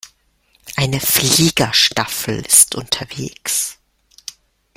Eine 0.77 0.99
Fliegerstaffel 0.99 2.43
ist 2.43 2.73
unterwegs. 2.73 3.77